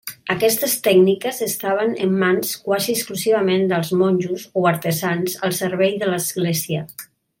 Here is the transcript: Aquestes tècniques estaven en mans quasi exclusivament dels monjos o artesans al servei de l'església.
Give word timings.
Aquestes 0.33 0.71
tècniques 0.85 1.41
estaven 1.47 1.93
en 2.05 2.15
mans 2.23 2.55
quasi 2.69 2.95
exclusivament 2.95 3.67
dels 3.73 3.93
monjos 4.01 4.47
o 4.63 4.65
artesans 4.75 5.37
al 5.49 5.55
servei 5.59 5.95
de 6.05 6.11
l'església. 6.15 6.83